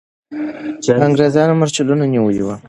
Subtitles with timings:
[1.07, 2.55] انګریزان مرچلونه نیولي وو.